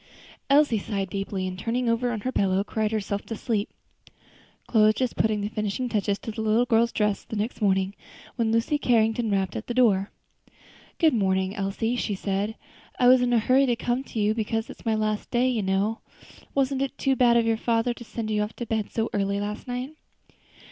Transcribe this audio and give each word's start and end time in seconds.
Elsie 0.49 0.79
sighed 0.79 1.11
deeply, 1.11 1.45
and 1.47 1.59
turning 1.59 1.87
over 1.87 2.11
on 2.11 2.21
her 2.21 2.31
pillow, 2.31 2.63
cried 2.63 2.91
herself 2.91 3.23
to 3.23 3.35
sleep. 3.35 3.69
Chloe 4.65 4.85
was 4.85 4.95
just 4.95 5.15
putting 5.15 5.41
the 5.41 5.47
finishing 5.47 5.87
touches 5.87 6.17
to 6.17 6.31
the 6.31 6.41
little 6.41 6.65
girl's 6.65 6.91
dress 6.91 7.23
the 7.23 7.35
next 7.35 7.61
morning, 7.61 7.93
when 8.35 8.51
Lucy 8.51 8.79
Carrington 8.79 9.29
rapped 9.29 9.55
at 9.55 9.67
the 9.67 9.75
door. 9.75 10.09
"Good 10.97 11.13
morning, 11.13 11.55
Elsie," 11.55 11.95
she 11.97 12.15
said; 12.15 12.55
"I 12.97 13.07
was 13.09 13.21
in 13.21 13.31
a 13.31 13.37
hurry 13.37 13.67
to 13.67 13.75
come 13.75 14.03
to 14.05 14.19
you, 14.19 14.33
because 14.33 14.71
it 14.71 14.79
is 14.79 14.85
my 14.87 14.95
last 14.95 15.29
day, 15.29 15.47
you 15.47 15.61
know. 15.61 15.99
Wasn't 16.55 16.81
it 16.81 16.97
too 16.97 17.15
bad 17.15 17.37
of 17.37 17.45
your 17.45 17.55
father 17.57 17.93
to 17.93 18.03
send 18.03 18.31
you 18.31 18.41
off 18.41 18.55
to 18.55 18.65
bed 18.65 18.89
so 18.89 19.07
early 19.13 19.39
last 19.39 19.67
night?" 19.67 19.91